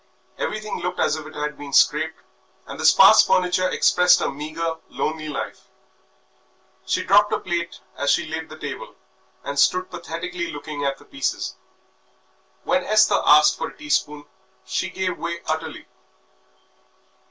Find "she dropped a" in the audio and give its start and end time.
6.87-7.37